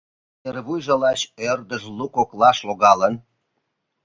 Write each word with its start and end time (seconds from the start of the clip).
Кынервуйжо 0.41 0.95
лач 1.01 1.19
ӧрдыж 1.49 1.83
лу 1.97 2.05
коклаш 2.15 2.57
логалын. 2.67 3.15